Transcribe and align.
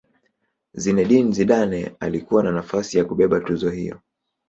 zinedine 0.73 1.31
zidane 1.31 1.95
alikuwa 1.99 2.43
na 2.43 2.51
nafasi 2.51 2.97
ya 2.97 3.05
kubeba 3.05 3.39
tuzo 3.39 3.69
hiyo 3.69 3.99